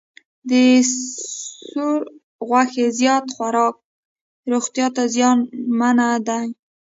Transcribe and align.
د 0.49 0.51
سور 1.67 2.01
غوښې 2.47 2.85
زیات 2.99 3.25
خوراک 3.35 3.75
روغتیا 4.51 4.87
ته 4.95 5.03
زیانمن 5.13 5.97
دی. 6.27 6.45